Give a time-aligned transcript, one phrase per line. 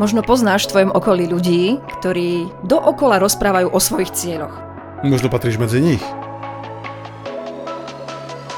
[0.00, 4.56] Možno poznáš v tvojom okolí ľudí, ktorí dookola rozprávajú o svojich cieľoch.
[5.04, 6.00] Možno patríš medzi nich.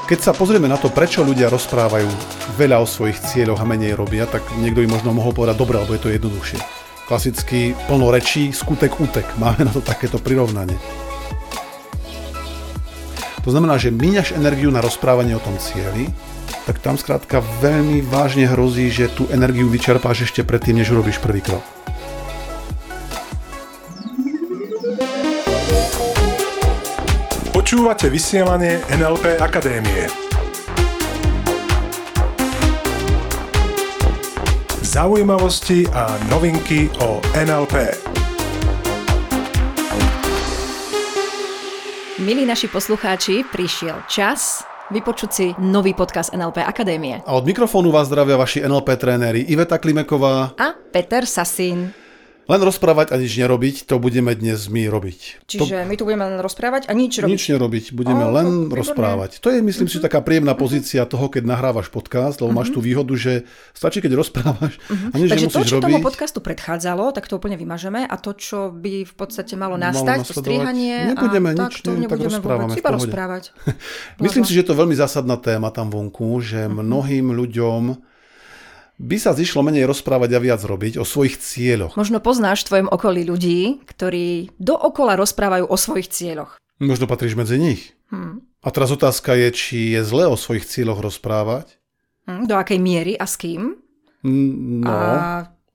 [0.07, 2.07] Keď sa pozrieme na to, prečo ľudia rozprávajú
[2.55, 5.91] veľa o svojich cieľoch a menej robia, tak niekto by možno mohol povedať, dobre, alebo
[5.91, 6.63] je to jednoduchšie.
[7.11, 9.27] Klasicky plno rečí, skutek útek.
[9.35, 10.79] Máme na to takéto prirovnanie.
[13.43, 16.07] To znamená, že míňaš energiu na rozprávanie o tom cieli,
[16.63, 21.43] tak tam skrátka veľmi vážne hrozí, že tú energiu vyčerpáš ešte predtým, než urobíš prvý
[21.43, 21.63] krok.
[27.51, 30.07] Počúvate vysielanie NLP Akadémie.
[34.83, 37.97] Zaujímavosti a novinky o NLP.
[42.21, 47.23] Milí naši poslucháči, prišiel čas vypočuť si nový podcast NLP Akadémie.
[47.23, 52.02] A od mikrofónu vás zdravia vaši NLP tréneri Iveta Klimeková a Peter Sasín.
[52.43, 55.47] Len rozprávať a nič nerobiť, to budeme dnes my robiť.
[55.47, 55.87] Čiže to...
[55.87, 57.31] my tu budeme len rozprávať a nič robiť?
[57.31, 59.39] Nič nerobiť, budeme o, len to, rozprávať.
[59.39, 59.95] To je, myslím uh-huh.
[59.95, 60.05] si, mhm.
[60.11, 62.67] taká príjemná pozícia toho, keď nahrávaš podcast, lebo uh-huh.
[62.67, 65.13] máš tú výhodu, že stačí, keď rozprávaš uh-huh.
[65.13, 65.85] a nič Takže to, čo robiť.
[65.87, 70.27] tomu podcastu predchádzalo, tak to úplne vymažeme a to, čo by v podstate malo nastať,
[70.27, 73.43] to strihanie nebudeme a nič, tak, to ne, tak rozprávame vôbec, iba rozprávať.
[74.25, 78.11] myslím si, že to je veľmi zásadná téma tam vonku, že mnohým ľuďom
[79.03, 81.99] by sa zišlo menej rozprávať a viac robiť o svojich cieľoch.
[81.99, 86.55] Možno poznáš v tvojom okolí ľudí, ktorí dookola rozprávajú o svojich cieľoch.
[86.79, 87.91] Možno patríš medzi nich.
[88.07, 88.47] Hmm.
[88.63, 91.75] A teraz otázka je, či je zle o svojich cieľoch rozprávať.
[92.23, 93.75] Hmm, do akej miery a s kým?
[94.23, 94.87] No.
[94.87, 94.97] A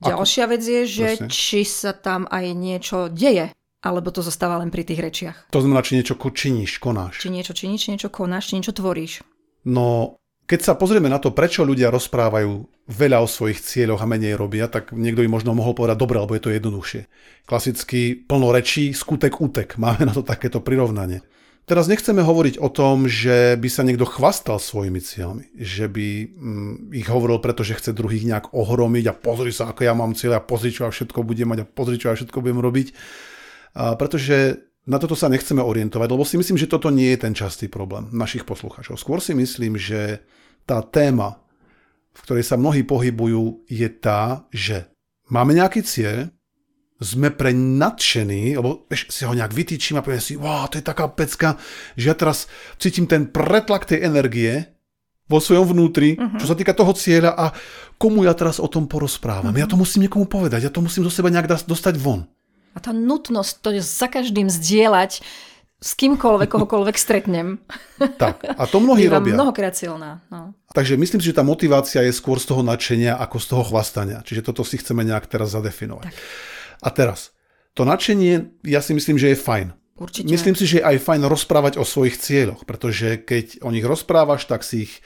[0.00, 0.52] ďalšia Ako?
[0.56, 1.28] vec je, že Presne.
[1.28, 3.52] či sa tam aj niečo deje.
[3.78, 5.38] Alebo to zostáva len pri tých rečiach.
[5.54, 7.22] To znamená, či niečo činíš, konáš.
[7.22, 9.22] Či niečo činíš, či niečo konáš, či niečo tvoríš.
[9.68, 10.18] No,
[10.48, 14.64] keď sa pozrieme na to, prečo ľudia rozprávajú veľa o svojich cieľoch a menej robia,
[14.64, 17.04] tak niekto by možno mohol povedať, dobre, alebo je to jednoduchšie.
[17.44, 19.76] Klasicky plno rečí, skutek útek.
[19.76, 21.20] Máme na to takéto prirovnanie.
[21.68, 26.74] Teraz nechceme hovoriť o tom, že by sa niekto chvastal svojimi cieľmi, že by mm,
[26.96, 30.46] ich hovoril, pretože chce druhých nejak ohromiť a pozri sa, ako ja mám cieľ a
[30.48, 32.96] pozri, čo ja všetko budem mať a pozri, čo ja všetko budem robiť.
[33.76, 37.36] A pretože na toto sa nechceme orientovať, lebo si myslím, že toto nie je ten
[37.36, 38.96] častý problém našich poslucháčov.
[38.96, 40.24] Skôr si myslím, že
[40.64, 41.44] tá téma,
[42.16, 44.88] v ktorej sa mnohí pohybujú, je tá, že
[45.28, 46.32] máme nejaký cieľ,
[46.98, 50.88] sme pre nadšení, lebo vieš, si ho nejak vytýčim a poviem si, wow, to je
[50.88, 51.54] taká pecka,
[51.94, 52.50] že ja teraz
[52.80, 54.66] cítim ten pretlak tej energie
[55.30, 56.40] vo svojom vnútri, uh-huh.
[56.40, 57.52] čo sa týka toho cieľa a
[58.00, 59.52] komu ja teraz o tom porozprávam.
[59.52, 59.62] Uh-huh.
[59.62, 62.26] Ja to musím niekomu povedať, ja to musím do seba nejak dostať von.
[62.74, 65.22] A tá nutnosť to za každým zdieľať,
[65.78, 67.62] s kýmkoľvek, kohokoľvek stretnem.
[68.18, 69.34] Tak, a to mnohí Bývam robia.
[69.38, 70.26] mnohokrát silná.
[70.26, 70.50] No.
[70.74, 74.18] Takže myslím si, že tá motivácia je skôr z toho nadšenia ako z toho chlastania.
[74.26, 76.10] Čiže toto si chceme nejak teraz zadefinovať.
[76.10, 76.14] Tak.
[76.82, 77.30] A teraz,
[77.78, 79.68] to nadšenie, ja si myslím, že je fajn.
[79.98, 80.30] Určite.
[80.30, 84.46] Myslím si, že je aj fajn rozprávať o svojich cieľoch, pretože keď o nich rozprávaš,
[84.46, 85.02] tak si ich e,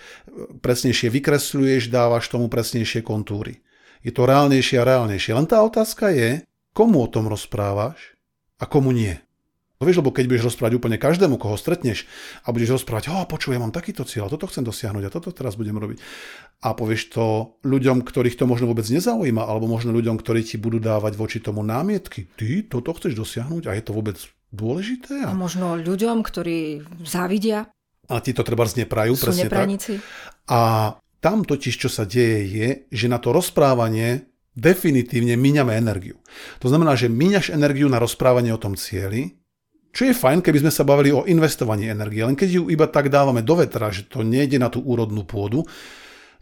[0.60, 3.64] presnejšie vykresľuješ, dávaš tomu presnejšie kontúry.
[4.04, 5.32] Je to reálnejšie a reálnejšie.
[5.32, 8.16] Len tá otázka je, komu o tom rozprávaš
[8.60, 9.16] a komu nie.
[9.82, 12.06] No vieš, lebo keď budeš rozprávať úplne každému, koho stretneš
[12.46, 15.58] a budeš rozprávať, oh, počuj, ja mám takýto cieľ, toto chcem dosiahnuť a toto teraz
[15.58, 15.98] budem robiť.
[16.62, 20.78] A povieš to ľuďom, ktorých to možno vôbec nezaujíma, alebo možno ľuďom, ktorí ti budú
[20.78, 22.30] dávať voči tomu námietky.
[22.38, 24.22] Ty toto chceš dosiahnuť a je to vôbec
[24.54, 25.26] dôležité?
[25.26, 27.66] A, možno ľuďom, ktorí závidia.
[28.06, 29.66] A ti to treba zneprajú, Sú presne tak.
[30.46, 36.20] A tam totiž, čo sa deje, je, že na to rozprávanie definitívne míňame energiu.
[36.60, 39.36] To znamená, že míňaš energiu na rozprávanie o tom cieli,
[39.92, 43.12] čo je fajn, keby sme sa bavili o investovaní energie, len keď ju iba tak
[43.12, 45.68] dávame do vetra, že to nejde na tú úrodnú pôdu,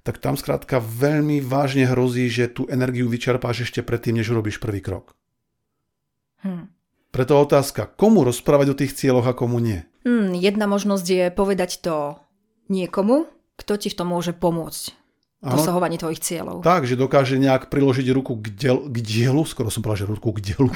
[0.06, 4.78] tak tam skrátka veľmi vážne hrozí, že tú energiu vyčerpáš ešte predtým, než urobíš prvý
[4.78, 5.18] krok.
[6.46, 6.70] Hm.
[7.10, 9.82] Preto otázka, komu rozprávať o tých cieľoch a komu nie?
[10.06, 12.16] Hmm, jedna možnosť je povedať to
[12.70, 13.26] niekomu,
[13.58, 14.99] kto ti v tom môže pomôcť
[15.40, 16.60] dosahovaní tvojich cieľov.
[16.60, 20.36] Tak, že dokáže nejak priložiť ruku k, diel, k dielu, skoro som povedal, že ruku
[20.36, 20.68] k dielu,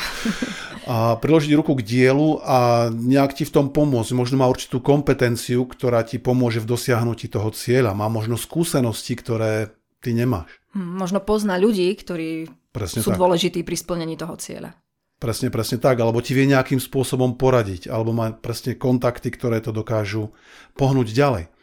[0.93, 4.17] a priložiť ruku k dielu a nejak ti v tom pomôcť.
[4.17, 7.93] Možno má určitú kompetenciu, ktorá ti pomôže v dosiahnutí toho cieľa.
[7.93, 10.49] Má možno skúsenosti, ktoré ty nemáš.
[10.73, 13.21] Hm, možno pozná ľudí, ktorí presne sú tak.
[13.21, 14.73] dôležití pri splnení toho cieľa.
[15.21, 16.00] Presne, presne tak.
[16.00, 17.93] Alebo ti vie nejakým spôsobom poradiť.
[17.93, 20.33] Alebo má presne kontakty, ktoré to dokážu
[20.77, 21.54] pohnúť ďalej.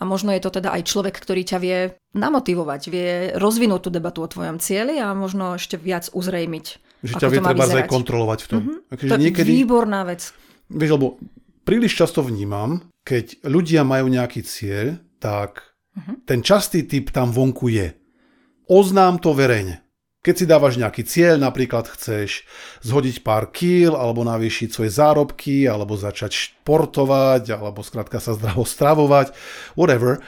[0.00, 1.78] A možno je to teda aj človek, ktorý ťa vie
[2.16, 6.66] namotivovať, vie rozvinúť tú debatu o tvojom cieli a možno ešte viac uzrejmiť.
[7.04, 8.60] Že ťa vie treba aj kontrolovať v tom.
[8.64, 8.96] Mm-hmm.
[8.96, 10.32] to je niekedy, výborná vec.
[10.72, 11.20] Vieš, lebo
[11.68, 16.16] príliš často vnímam, keď ľudia majú nejaký cieľ, tak mm-hmm.
[16.24, 17.92] ten častý typ tam vonku je.
[18.72, 19.84] Oznám to verejne.
[20.20, 22.44] Keď si dávaš nejaký cieľ, napríklad chceš
[22.84, 29.32] zhodiť pár kíl, alebo navýšiť svoje zárobky, alebo začať športovať, alebo skrátka sa zdravo stravovať,
[29.80, 30.20] whatever,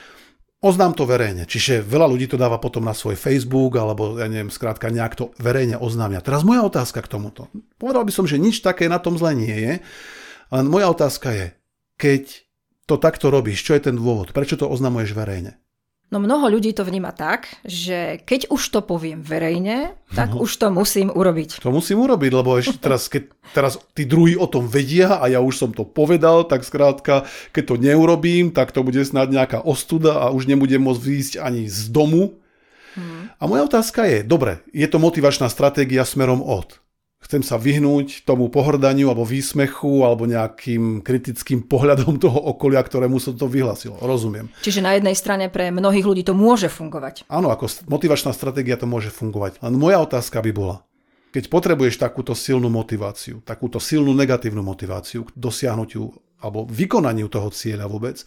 [0.65, 1.45] oznám to verejne.
[1.45, 5.25] Čiže veľa ľudí to dáva potom na svoj Facebook, alebo ja neviem, skrátka nejak to
[5.37, 6.25] verejne oznámia.
[6.25, 7.53] Teraz moja otázka k tomuto.
[7.77, 9.75] Povedal by som, že nič také na tom zle nie je,
[10.57, 11.47] len moja otázka je,
[12.01, 12.23] keď
[12.89, 14.33] to takto robíš, čo je ten dôvod?
[14.33, 15.62] Prečo to oznamuješ verejne?
[16.13, 20.45] No mnoho ľudí to vníma tak, že keď už to poviem verejne, tak no.
[20.45, 21.65] už to musím urobiť.
[21.65, 25.41] To musím urobiť, lebo ešte teraz, keď teraz tí druhí o tom vedia a ja
[25.41, 27.25] už som to povedal, tak skrátka,
[27.57, 31.65] keď to neurobím, tak to bude snad nejaká ostuda a už nebudem môcť výjsť ani
[31.65, 32.37] z domu.
[32.93, 33.33] Hmm.
[33.41, 36.82] A moja otázka je, dobre, je to motivačná stratégia smerom od
[37.23, 43.39] chcem sa vyhnúť tomu pohrdaniu alebo výsmechu alebo nejakým kritickým pohľadom toho okolia, ktorému som
[43.39, 43.97] to vyhlasilo.
[44.03, 44.51] Rozumiem.
[44.61, 47.31] Čiže na jednej strane pre mnohých ľudí to môže fungovať.
[47.31, 49.63] Áno, ako motivačná stratégia to môže fungovať.
[49.63, 50.83] Len moja otázka by bola,
[51.33, 57.89] keď potrebuješ takúto silnú motiváciu, takúto silnú negatívnu motiváciu k dosiahnutiu alebo vykonaniu toho cieľa
[57.89, 58.21] vôbec,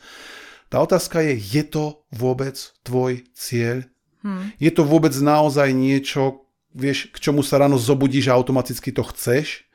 [0.71, 3.85] tá otázka je, je to vôbec tvoj cieľ?
[4.25, 4.49] Hmm.
[4.57, 6.44] Je to vôbec naozaj niečo,
[6.75, 9.65] vieš, k čomu sa ráno zobudíš a automaticky to chceš,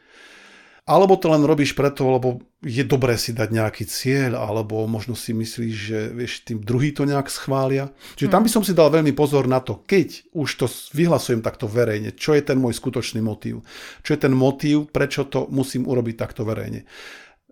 [0.90, 5.30] alebo to len robíš preto, lebo je dobré si dať nejaký cieľ, alebo možno si
[5.30, 7.94] myslíš, že vieš, tým druhý to nejak schvália.
[8.18, 11.70] Čiže tam by som si dal veľmi pozor na to, keď už to vyhlasujem takto
[11.70, 13.62] verejne, čo je ten môj skutočný motív.
[14.02, 16.82] Čo je ten motív, prečo to musím urobiť takto verejne.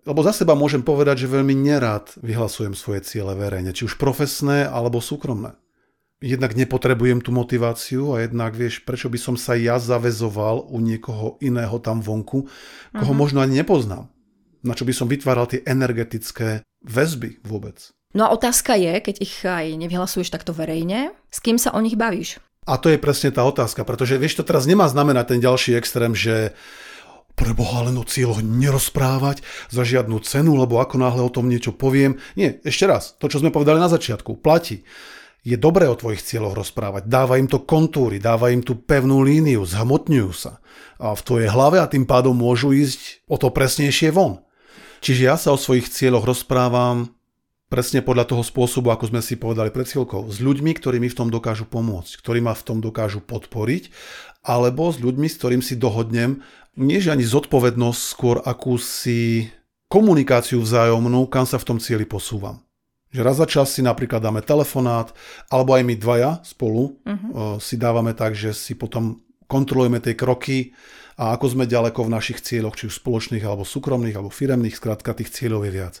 [0.03, 4.67] Lebo za seba môžem povedať, že veľmi nerád vyhlasujem svoje ciele verejne, či už profesné
[4.67, 5.55] alebo súkromné
[6.19, 11.39] jednak nepotrebujem tú motiváciu a jednak vieš, prečo by som sa ja zavezoval u niekoho
[11.39, 12.47] iného tam vonku,
[12.91, 13.15] koho uh-huh.
[13.15, 14.11] možno ani nepoznám.
[14.59, 17.95] Na čo by som vytváral tie energetické väzby vôbec.
[18.11, 21.95] No a otázka je, keď ich aj nevyhlasuješ takto verejne, s kým sa o nich
[21.95, 22.41] bavíš?
[22.67, 26.11] A to je presne tá otázka, pretože vieš, to teraz nemá znamenať ten ďalší extrém,
[26.11, 26.51] že
[27.39, 29.39] pre Boha len o cieľoch nerozprávať
[29.71, 32.19] za žiadnu cenu, lebo ako náhle o tom niečo poviem.
[32.35, 34.83] Nie, ešte raz, to, čo sme povedali na začiatku, platí
[35.43, 37.07] je dobré o tvojich cieľoch rozprávať.
[37.07, 40.59] Dáva im to kontúry, dáva im tú pevnú líniu, zhmotňujú sa
[40.99, 44.43] v tvojej hlave a tým pádom môžu ísť o to presnejšie von.
[44.99, 47.15] Čiže ja sa o svojich cieľoch rozprávam
[47.71, 51.15] presne podľa toho spôsobu, ako sme si povedali pred chvíľkou, s ľuďmi, ktorí mi v
[51.15, 53.95] tom dokážu pomôcť, ktorí ma v tom dokážu podporiť,
[54.43, 56.43] alebo s ľuďmi, s ktorým si dohodnem,
[56.75, 59.53] nie že ani zodpovednosť, skôr akúsi
[59.87, 62.59] komunikáciu vzájomnú, kam sa v tom cieli posúvam.
[63.09, 65.09] Že raz za čas si napríklad dáme telefonát,
[65.49, 67.57] alebo aj my dvaja spolu uh-huh.
[67.57, 70.77] si dávame tak, že si potom kontrolujeme tie kroky
[71.17, 75.17] a ako sme ďaleko v našich cieľoch, či už spoločných, alebo súkromných, alebo firemných, skrátka
[75.17, 75.95] tých cieľov je viac.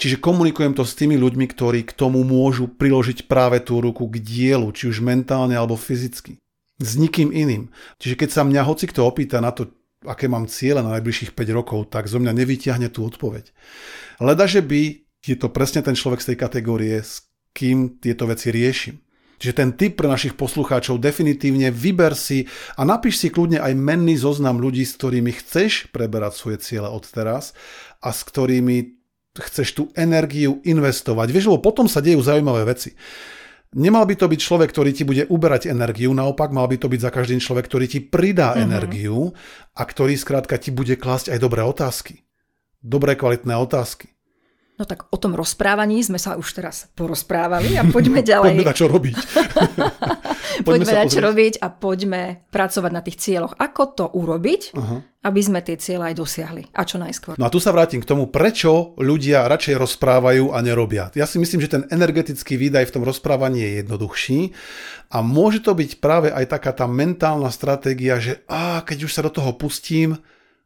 [0.00, 4.16] Čiže komunikujem to s tými ľuďmi, ktorí k tomu môžu priložiť práve tú ruku k
[4.20, 6.40] dielu, či už mentálne alebo fyzicky.
[6.80, 7.68] S nikým iným.
[8.00, 9.68] Čiže keď sa mňa hoci kto opýta na to,
[10.08, 13.52] aké mám cieľe na najbližších 5 rokov, tak zo mňa nevyťahne tú odpoveď.
[14.24, 18.48] Leda, že by je to presne ten človek z tej kategórie, s kým tieto veci
[18.48, 18.96] riešim.
[19.40, 22.44] Čiže ten typ pre našich poslucháčov definitívne vyber si
[22.76, 27.08] a napíš si kľudne aj menný zoznam ľudí, s ktorými chceš preberať svoje ciele od
[27.08, 27.56] teraz
[28.04, 29.00] a s ktorými
[29.40, 31.32] chceš tú energiu investovať.
[31.32, 32.92] Vieš, lebo potom sa dejú zaujímavé veci.
[33.70, 37.00] Nemal by to byť človek, ktorý ti bude uberať energiu, naopak mal by to byť
[37.00, 38.66] za každým človek, ktorý ti pridá mm-hmm.
[38.66, 39.32] energiu
[39.72, 42.26] a ktorý skrátka ti bude klásť aj dobré otázky.
[42.82, 44.19] Dobré kvalitné otázky.
[44.80, 48.56] No tak o tom rozprávaní sme sa už teraz porozprávali a poďme ďalej.
[48.56, 49.16] poďme na čo robiť.
[50.64, 53.60] poďme, poďme na čo robiť a poďme pracovať na tých cieľoch.
[53.60, 55.04] Ako to urobiť, uh-huh.
[55.28, 57.36] aby sme tie cieľe aj dosiahli a čo najskôr.
[57.36, 61.12] No a tu sa vrátim k tomu, prečo ľudia radšej rozprávajú a nerobia.
[61.12, 64.56] Ja si myslím, že ten energetický výdaj v tom rozprávaní je jednoduchší
[65.12, 69.20] a môže to byť práve aj taká tá mentálna stratégia, že á, keď už sa
[69.20, 70.16] do toho pustím,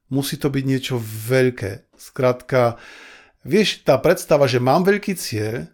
[0.07, 1.91] musí to byť niečo veľké.
[1.99, 2.79] Skrátka,
[3.45, 5.69] Vieš, tá predstava, že mám veľký cieľ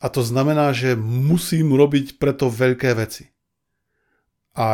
[0.00, 3.28] a to znamená, že musím robiť preto veľké veci.
[4.56, 4.68] A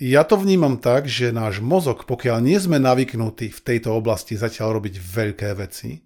[0.00, 4.80] ja to vnímam tak, že náš mozog, pokiaľ nie sme navyknutí v tejto oblasti zatiaľ
[4.80, 6.04] robiť veľké veci,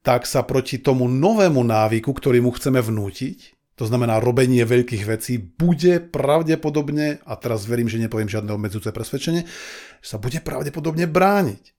[0.00, 5.36] tak sa proti tomu novému návyku, ktorý mu chceme vnútiť, to znamená robenie veľkých vecí,
[5.36, 9.44] bude pravdepodobne, a teraz verím, že nepoviem žiadne obmedzujúce presvedčenie,
[10.00, 11.75] sa bude pravdepodobne brániť.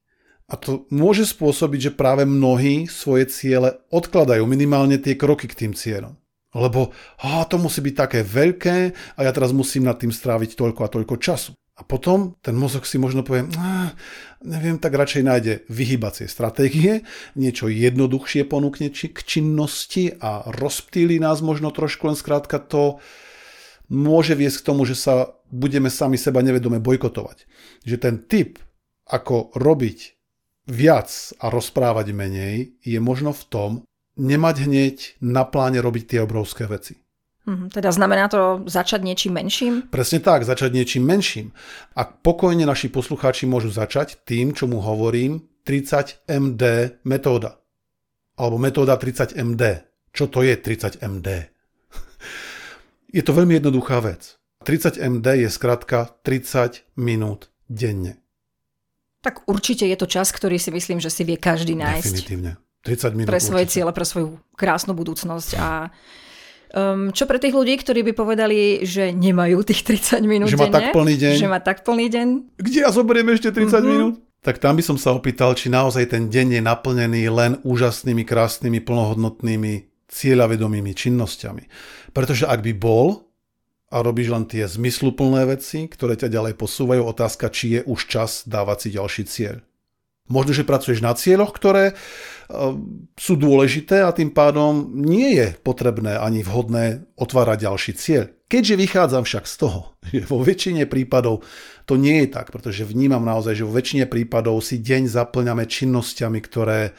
[0.48, 5.74] A to môže spôsobiť, že práve mnohí svoje ciele odkladajú minimálne tie kroky k tým
[5.76, 6.16] cieľom.
[6.56, 8.78] Lebo á, to musí byť také veľké
[9.20, 11.52] a ja teraz musím nad tým stráviť toľko a toľko času.
[11.78, 13.46] A potom ten mozog si možno povie,
[14.42, 17.06] neviem, tak radšej nájde vyhybacie stratégie,
[17.38, 22.98] niečo jednoduchšie ponúkne či k činnosti a rozptýli nás možno trošku, len skrátka to
[23.94, 27.46] môže viesť k tomu, že sa budeme sami seba nevedome bojkotovať.
[27.86, 28.58] Že ten typ,
[29.06, 30.17] ako robiť
[30.68, 31.10] viac
[31.40, 33.72] a rozprávať menej, je možno v tom,
[34.20, 37.00] nemať hneď na pláne robiť tie obrovské veci.
[37.48, 39.74] Mhm, teda znamená to začať niečím menším?
[39.88, 41.56] Presne tak, začať niečím menším.
[41.96, 46.64] A pokojne naši poslucháči môžu začať tým, čo mu hovorím, 30 MD
[47.08, 47.64] metóda.
[48.36, 49.64] Alebo metóda 30 MD.
[50.12, 51.48] Čo to je 30 MD?
[53.16, 54.36] je to veľmi jednoduchá vec.
[54.68, 58.20] 30 MD je skratka 30 minút denne.
[59.28, 62.16] Tak určite je to čas, ktorý si myslím, že si vie každý nájsť.
[62.16, 62.52] Definitívne.
[62.88, 63.76] 30 minút Pre svoje určite.
[63.84, 65.92] ciele, pre svoju krásnu budúcnosť a
[66.68, 70.68] Um, čo pre tých ľudí, ktorí by povedali, že nemajú tých 30 minút Že má
[70.68, 71.34] denne, tak plný deň.
[71.40, 72.28] Že má tak plný deň.
[72.60, 73.88] Kde ja zoberiem ešte 30 mm-hmm.
[73.88, 74.14] minút?
[74.44, 78.84] Tak tam by som sa opýtal, či naozaj ten deň je naplnený len úžasnými, krásnymi,
[78.84, 79.74] plnohodnotnými,
[80.12, 81.64] cieľavedomými činnosťami.
[82.12, 83.27] Pretože ak by bol
[83.88, 88.44] a robíš len tie zmysluplné veci, ktoré ťa ďalej posúvajú, otázka, či je už čas
[88.44, 89.58] dávať si ďalší cieľ.
[90.28, 92.76] Možno, že pracuješ na cieľoch, ktoré uh,
[93.16, 98.26] sú dôležité a tým pádom nie je potrebné ani vhodné otvárať ďalší cieľ.
[98.52, 99.80] Keďže vychádzam však z toho,
[100.12, 101.48] že vo väčšine prípadov
[101.88, 106.40] to nie je tak, pretože vnímam naozaj, že vo väčšine prípadov si deň zaplňame činnosťami,
[106.44, 106.92] ktoré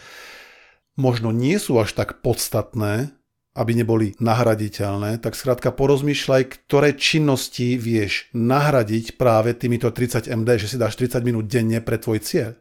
[0.96, 3.12] možno nie sú až tak podstatné,
[3.58, 10.70] aby neboli nahraditeľné, tak skrátka porozmýšľaj, ktoré činnosti vieš nahradiť práve týmito 30 MD, že
[10.70, 12.54] si dáš 30 minút denne pre tvoj cieľ.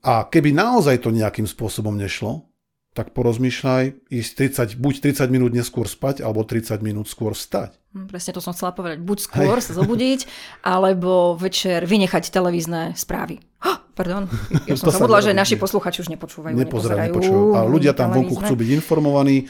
[0.00, 2.48] A keby naozaj to nejakým spôsobom nešlo,
[2.90, 4.30] tak porozmýšľaj ísť
[4.74, 7.78] 30, buď 30 minút neskôr spať, alebo 30 minút skôr vstať.
[7.94, 8.98] Hm, presne to som chcela povedať.
[8.98, 9.70] Buď skôr Hej.
[9.70, 10.20] sa zobudiť,
[10.74, 13.38] alebo večer vynechať televízne správy.
[13.62, 14.26] Oh, pardon,
[14.68, 16.56] ja som zabudla, že naši posluchači už nepočúvajú.
[16.58, 17.54] Nepozerajú, nepočúvajú.
[17.54, 19.46] A ľudia tam vonku chcú byť informovaní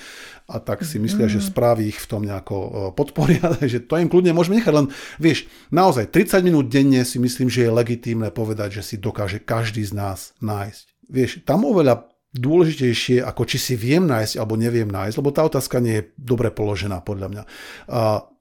[0.51, 1.33] a tak si myslia, mm.
[1.39, 4.91] že správy ich v tom nejako e, podporia, takže to im kľudne môžeme nechať, len
[5.23, 9.87] vieš, naozaj 30 minút denne si myslím, že je legitímne povedať, že si dokáže každý
[9.87, 10.85] z nás nájsť.
[11.11, 15.83] Vieš, tam oveľa dôležitejšie, ako či si viem nájsť alebo neviem nájsť, lebo tá otázka
[15.83, 17.43] nie je dobre položená podľa mňa.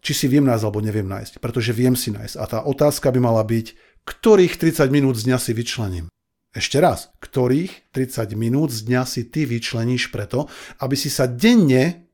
[0.05, 2.35] Či si viem nájsť alebo neviem nájsť, pretože viem si nájsť.
[2.37, 3.73] A tá otázka by mala byť,
[4.05, 6.05] ktorých 30 minút z dňa si vyčlením.
[6.49, 10.49] Ešte raz, ktorých 30 minút z dňa si ty vyčleníš preto,
[10.81, 12.09] aby si sa denne,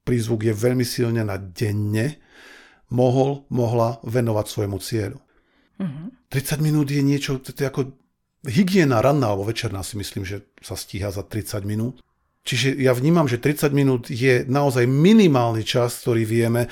[0.00, 2.16] prízvuk je veľmi silne na denne,
[2.88, 5.20] mohol, mohla venovať svojmu cieľu.
[5.76, 6.06] Mm-hmm.
[6.32, 7.92] 30 minút je niečo, to je ako
[8.48, 12.00] hygiena ranná alebo večerná si myslím, že sa stíha za 30 minút.
[12.46, 16.70] Čiže ja vnímam, že 30 minút je naozaj minimálny čas, ktorý vieme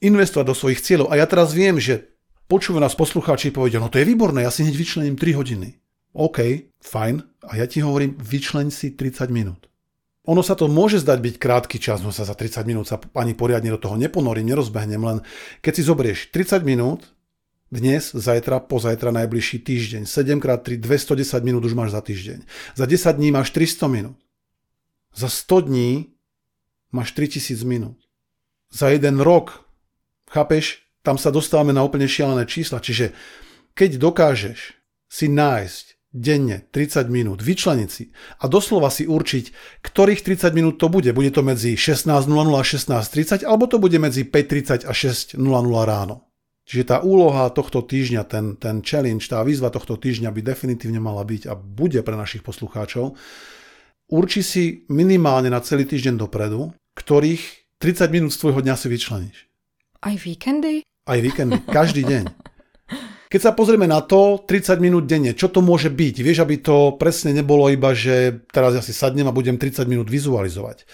[0.00, 1.12] investovať do svojich cieľov.
[1.12, 2.10] A ja teraz viem, že
[2.48, 5.83] počúvajú nás poslucháči povedia, no to je výborné, ja si hneď vyčlením 3 hodiny.
[6.14, 7.26] OK, fajn.
[7.50, 9.66] A ja ti hovorím, vyčleň si 30 minút.
[10.24, 13.36] Ono sa to môže zdať byť krátky čas, no sa za 30 minút sa ani
[13.36, 15.18] poriadne do toho neponorím, nerozbehnem, len
[15.60, 17.12] keď si zoberieš 30 minút,
[17.74, 20.02] dnes, zajtra, pozajtra, najbližší týždeň.
[20.06, 22.46] 7x3, 210 minút už máš za týždeň.
[22.78, 24.16] Za 10 dní máš 300 minút.
[25.10, 26.14] Za 100 dní
[26.94, 27.98] máš 3000 minút.
[28.70, 29.66] Za jeden rok,
[30.30, 32.78] chápeš, tam sa dostávame na úplne šialené čísla.
[32.78, 33.10] Čiže
[33.74, 34.78] keď dokážeš
[35.10, 39.44] si nájsť denne 30 minút, vyčleniť si a doslova si určiť,
[39.82, 41.10] ktorých 30 minút to bude.
[41.10, 45.42] Bude to medzi 16.00 a 16.30 alebo to bude medzi 5.30 a 6.00
[45.82, 46.30] ráno.
[46.64, 51.20] Čiže tá úloha tohto týždňa, ten, ten challenge, tá výzva tohto týždňa by definitívne mala
[51.20, 53.18] byť a bude pre našich poslucháčov.
[54.08, 59.38] Urči si minimálne na celý týždeň dopredu, ktorých 30 minút z tvojho dňa si vyčleníš.
[60.00, 60.86] Aj víkendy?
[61.04, 62.24] Aj víkendy, každý deň.
[63.34, 66.22] Keď sa pozrieme na to, 30 minút denne, čo to môže byť?
[66.22, 70.06] Vieš, aby to presne nebolo iba, že teraz ja si sadnem a budem 30 minút
[70.06, 70.86] vizualizovať.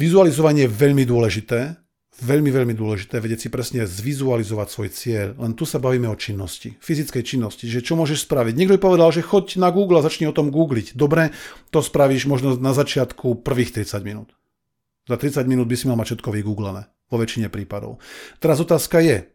[0.00, 1.76] Vizualizovanie je veľmi dôležité,
[2.14, 5.28] Veľmi, veľmi dôležité vedieť si presne zvizualizovať svoj cieľ.
[5.34, 8.54] Len tu sa bavíme o činnosti, fyzickej činnosti, že čo môžeš spraviť.
[8.54, 10.94] Niekto by povedal, že choď na Google a začni o tom googliť.
[10.94, 11.34] Dobre,
[11.74, 14.30] to spravíš možno na začiatku prvých 30 minút.
[15.10, 17.98] Za 30 minút by si mal mať všetko vygooglené, vo väčšine prípadov.
[18.38, 19.33] Teraz otázka je,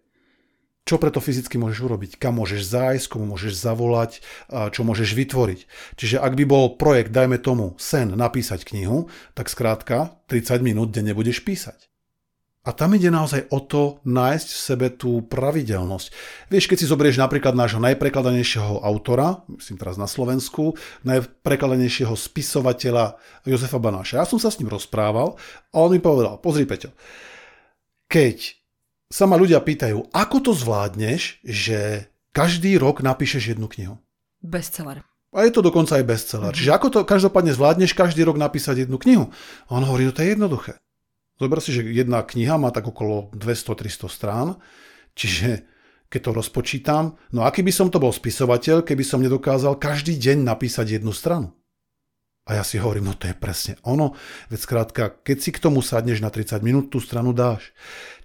[0.89, 4.25] čo preto fyzicky môžeš urobiť, kam môžeš zájsť, komu môžeš zavolať,
[4.73, 5.59] čo môžeš vytvoriť.
[6.01, 9.05] Čiže ak by bol projekt, dajme tomu, sen napísať knihu,
[9.37, 11.85] tak skrátka 30 minút denne budeš písať.
[12.67, 16.07] A tam ide naozaj o to nájsť v sebe tú pravidelnosť.
[16.51, 20.75] Vieš, keď si zoberieš napríklad nášho najprekladanejšieho autora, myslím teraz na Slovensku,
[21.07, 23.15] najprekladanejšieho spisovateľa
[23.47, 24.21] Jozefa Banáša.
[24.21, 25.39] Ja som sa s ním rozprával
[25.71, 26.91] a on mi povedal, pozri Peťo,
[28.11, 28.58] keď
[29.09, 33.97] sa ma ľudia pýtajú, ako to zvládneš, že každý rok napíšeš jednu knihu?
[34.45, 35.01] Bestseller.
[35.29, 36.53] A je to dokonca aj bestseller.
[36.53, 36.57] Mm-hmm.
[36.57, 39.33] Čiže ako to každopádne zvládneš každý rok napísať jednu knihu?
[39.69, 40.77] A on hovorí, no to je jednoduché.
[41.41, 44.47] Zober si, že jedna kniha má tak okolo 200-300 strán,
[45.17, 45.65] čiže
[46.09, 50.41] keď to rozpočítam, no aký by som to bol spisovateľ, keby som nedokázal každý deň
[50.41, 51.53] napísať jednu stranu.
[52.49, 54.17] A ja si hovorím, no to je presne ono.
[54.49, 57.69] Veď skrátka, keď si k tomu sadneš na 30 minút, tú stranu dáš.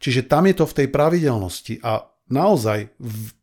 [0.01, 2.97] Čiže tam je to v tej pravidelnosti a naozaj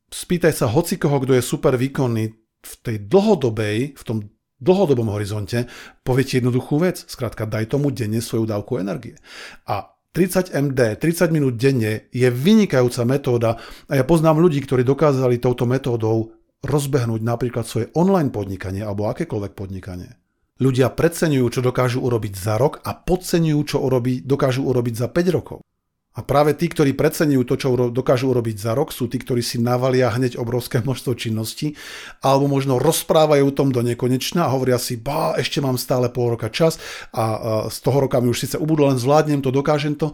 [0.09, 4.25] spýtaj sa hocikoho, kto je super výkonný v tej dlhodobej, v tom
[4.61, 5.65] dlhodobom horizonte,
[6.05, 7.01] povie ti jednoduchú vec.
[7.05, 9.17] Skrátka, daj tomu denne svoju dávku energie.
[9.65, 13.51] A 30 MD, 30 minút denne je vynikajúca metóda
[13.87, 19.53] a ja poznám ľudí, ktorí dokázali touto metódou rozbehnúť napríklad svoje online podnikanie alebo akékoľvek
[19.57, 20.20] podnikanie.
[20.61, 25.33] Ľudia preceňujú, čo dokážu urobiť za rok a podceňujú, čo urobí, dokážu urobiť za 5
[25.33, 25.65] rokov.
[26.11, 29.57] A práve tí, ktorí preceňujú to, čo dokážu urobiť za rok, sú tí, ktorí si
[29.57, 31.73] navalia hneď obrovské množstvo činností,
[32.21, 36.37] alebo možno rozprávajú o tom do nekonečna a hovoria si, bá, ešte mám stále pol
[36.37, 36.77] roka čas
[37.09, 40.13] a z toho roka mi už síce ubudlo, len zvládnem to, dokážem to.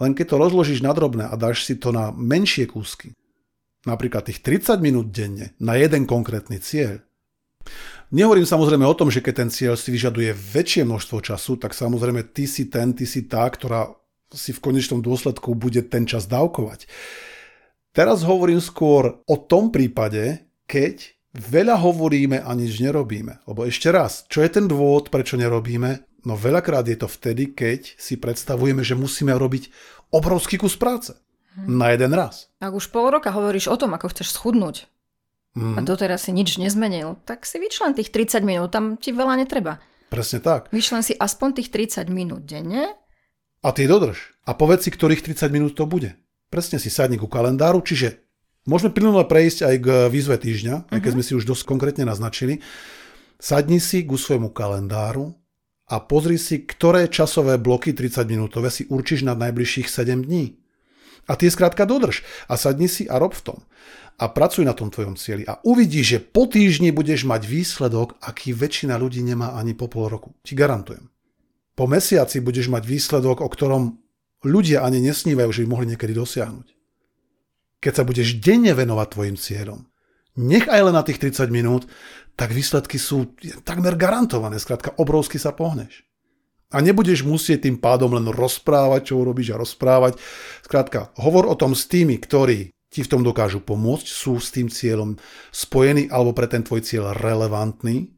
[0.00, 3.12] Len keď to rozložíš na drobné a dáš si to na menšie kúsky,
[3.84, 7.04] napríklad tých 30 minút denne na jeden konkrétny cieľ,
[8.14, 12.22] Nehovorím samozrejme o tom, že keď ten cieľ si vyžaduje väčšie množstvo času, tak samozrejme
[12.30, 13.90] ty si ten, ty si tá, ktorá
[14.30, 16.86] si v konečnom dôsledku bude ten čas dávkovať.
[17.90, 23.42] Teraz hovorím skôr o tom prípade, keď veľa hovoríme a nič nerobíme.
[23.50, 26.22] Lebo ešte raz, čo je ten dôvod, prečo nerobíme?
[26.22, 29.74] No veľakrát je to vtedy, keď si predstavujeme, že musíme robiť
[30.14, 31.18] obrovský kus práce.
[31.58, 31.82] Hmm.
[31.82, 32.46] Na jeden raz.
[32.62, 34.86] Ak už pol roka hovoríš o tom, ako chceš schudnúť,
[35.54, 35.78] mm.
[35.78, 39.78] a doteraz si nič nezmenil, tak si vyčlen tých 30 minút, tam ti veľa netreba.
[40.10, 40.70] Presne tak.
[40.70, 42.94] Vyčlen si aspoň tých 30 minút denne.
[43.64, 44.36] A ty dodrž.
[44.44, 46.14] A povedz si, ktorých 30 minút to bude.
[46.52, 48.22] Presne si sadni ku kalendáru, čiže
[48.68, 50.92] môžeme plynule prejsť aj k výzve týždňa, mm-hmm.
[50.94, 51.16] aj keď mhm.
[51.18, 52.60] sme si už dosť konkrétne naznačili.
[53.40, 55.34] Sadni si ku svojmu kalendáru
[55.90, 60.63] a pozri si, ktoré časové bloky 30 minútové si určíš na najbližších 7 dní.
[61.24, 63.58] A tie skrátka dodrž a sadni si a rob v tom
[64.14, 68.54] a pracuj na tom tvojom cieli a uvidíš, že po týždni budeš mať výsledok, aký
[68.54, 70.38] väčšina ľudí nemá ani po pol roku.
[70.46, 71.10] Ti garantujem.
[71.74, 73.98] Po mesiaci budeš mať výsledok, o ktorom
[74.46, 76.66] ľudia ani nesnívajú, že by mohli niekedy dosiahnuť.
[77.82, 79.80] Keď sa budeš denne venovať tvojim cieľom,
[80.38, 81.82] nech aj len na tých 30 minút,
[82.38, 83.34] tak výsledky sú
[83.66, 84.62] takmer garantované.
[84.62, 86.06] Skrátka, obrovsky sa pohneš.
[86.72, 90.16] A nebudeš musieť tým pádom len rozprávať, čo urobíš a rozprávať.
[90.64, 94.70] Skrátka, hovor o tom s tými, ktorí ti v tom dokážu pomôcť, sú s tým
[94.70, 95.18] cieľom
[95.50, 98.14] spojení alebo pre ten tvoj cieľ relevantný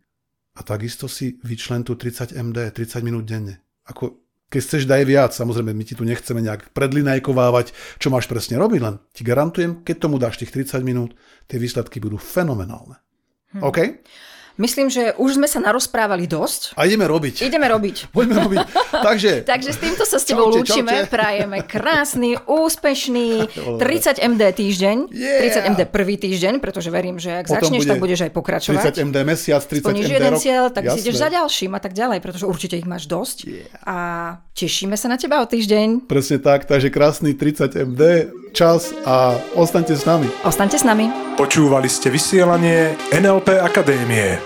[0.56, 3.60] a takisto si vyčlen tu 30 MD, 30 minút denne.
[3.88, 8.60] Ako, keď chceš, daj viac, samozrejme, my ti tu nechceme nejak predlinajkovávať, čo máš presne
[8.60, 11.16] robiť, len ti garantujem, keď tomu dáš tých 30 minút,
[11.48, 13.00] tie výsledky budú fenomenálne.
[13.56, 13.60] Hm.
[13.64, 13.78] OK?
[14.56, 16.72] Myslím, že už sme sa narozprávali dosť.
[16.80, 17.44] A ideme robiť.
[17.44, 17.96] Ideme robiť.
[18.16, 18.58] Poďme robiť.
[19.04, 19.32] Takže...
[19.52, 20.92] Takže s týmto sa s tebou čaute, lúčime.
[21.04, 21.12] Čaute.
[21.12, 23.52] Prajeme krásny, úspešný
[23.84, 24.96] 30 MD týždeň.
[25.12, 25.60] Yeah.
[25.60, 28.96] 30 MD prvý týždeň, pretože verím, že ak Potom začneš, tak budeš aj pokračovať.
[28.96, 30.40] 30 MD mesiac, 30 Splníš MD jeden rok.
[30.40, 30.96] cieľ, tak Jasné.
[30.96, 33.36] si ideš za ďalším a tak ďalej, pretože určite ich máš dosť.
[33.44, 33.68] Yeah.
[33.84, 33.96] A
[34.56, 36.08] tešíme sa na teba o týždeň.
[36.08, 40.32] Presne tak, takže krásny 30 MD, čas a ostaňte s nami.
[40.48, 41.12] Ostaňte s nami.
[41.36, 44.45] Počúvali ste vysielanie NLP Akadémie.